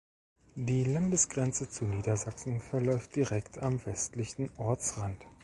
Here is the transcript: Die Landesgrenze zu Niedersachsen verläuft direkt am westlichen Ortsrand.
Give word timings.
Die 0.55 0.83
Landesgrenze 0.83 1.69
zu 1.69 1.85
Niedersachsen 1.85 2.59
verläuft 2.59 3.15
direkt 3.15 3.59
am 3.59 3.85
westlichen 3.85 4.49
Ortsrand. 4.57 5.23